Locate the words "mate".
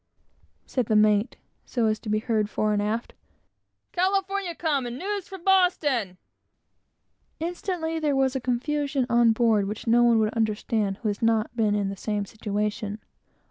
0.95-1.37